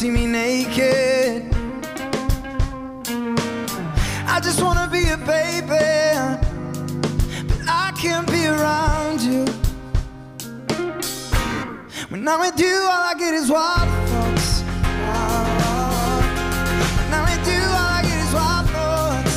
[0.00, 1.44] see me naked.
[4.26, 5.66] I just wanna be a baby,
[7.48, 9.44] but I can't be around you.
[12.08, 14.62] When I'm with you, all I get is wild thoughts.
[16.96, 19.36] When I'm with you, all I get is wild thoughts.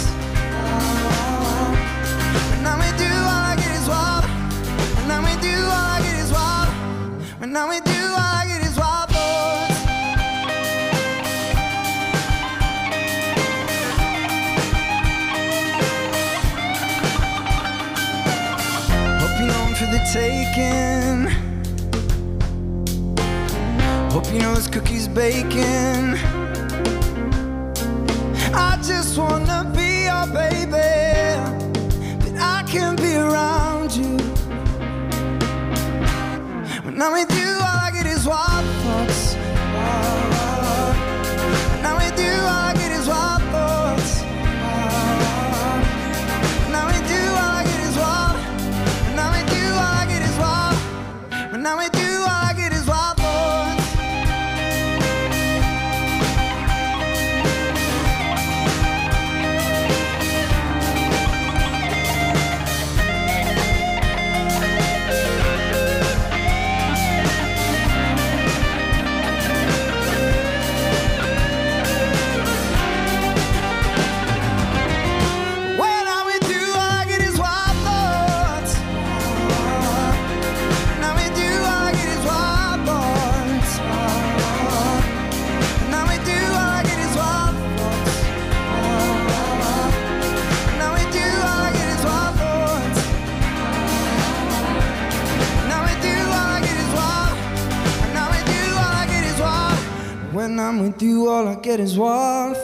[2.52, 4.26] When I'm with you, all I get is wild.
[4.98, 6.70] When I'm with you, all I get is wild.
[7.42, 8.04] When I'm with you,
[20.14, 21.26] Taking.
[24.12, 26.20] Hope you know it's cookies baking.
[28.54, 30.94] I just wanna be your baby,
[32.20, 34.20] but I can't be around you.
[36.84, 39.43] When I'm with you, all I get is wild thoughts.
[101.74, 102.56] Get is wild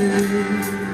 [0.00, 0.87] you.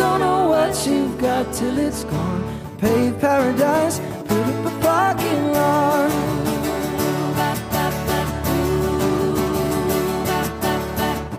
[0.00, 2.42] Don't know what you've got till it's gone?
[2.78, 6.10] Pay paradise, put up a parking lot.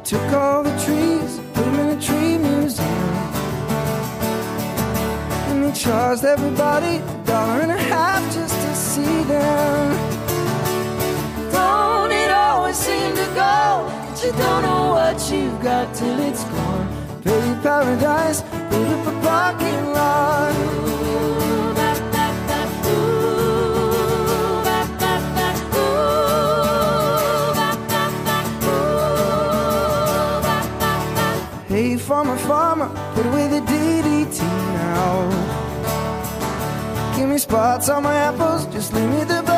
[0.03, 3.15] Took all the trees, put them in a tree museum.
[5.49, 9.85] And they charged everybody a dollar and a half just to see them.
[11.51, 13.63] Don't it always seem to go
[14.05, 17.00] that you don't know what you've got till it's gone?
[17.23, 20.53] Pay paradise, put up a parking lot.
[31.67, 34.39] Hey, farmer, farmer, put away the DDT
[34.73, 35.29] now.
[37.15, 39.50] Give me spots on my apples, just leave me the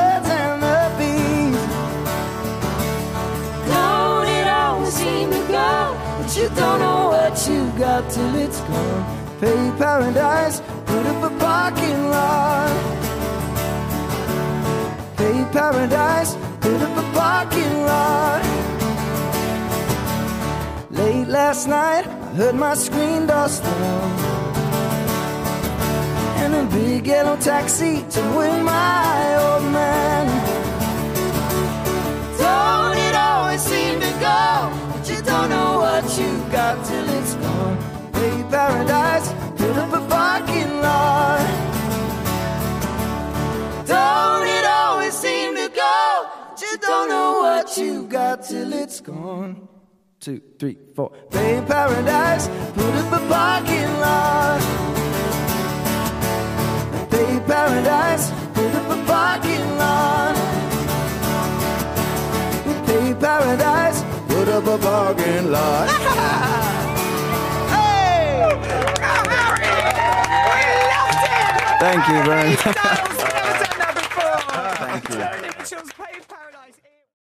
[7.94, 9.40] you got till it's gone?
[9.40, 12.74] Pay paradise, put up a parking lot.
[15.18, 18.42] Pay paradise, put up a parking lot.
[20.92, 24.12] Late last night, I heard my screen door slam.
[26.42, 30.26] And a big yellow taxi took with my old man.
[32.38, 34.83] Don't it always seem to go
[36.64, 37.78] you got till it's gone?
[38.14, 39.28] Pay paradise,
[39.58, 41.46] put up a parking lot.
[43.86, 45.94] Don't it always seem to go
[46.62, 49.68] you don't know what you got till it's gone?
[50.20, 51.12] Two, three, four.
[51.30, 54.62] Pay paradise, put up a parking lot.
[57.12, 60.36] Pay paradise, put up a parking lot.
[62.88, 66.40] Pay paradise, put up a parking lot.
[71.94, 72.24] Thank you.
[72.24, 73.33] Never